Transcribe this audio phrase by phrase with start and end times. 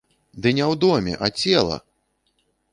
[0.45, 1.77] Ды не ў доме, а цела!